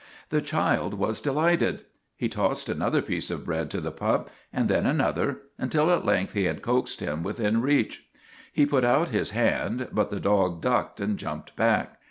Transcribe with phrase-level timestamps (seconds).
[0.29, 1.81] The child was delighted.
[2.17, 6.33] He tossed another piece of bread to the pup, and then another, until at length
[6.33, 8.07] he had coaxed him within reach.
[8.51, 11.99] He put out his hand, but the dog ducked and jumped back.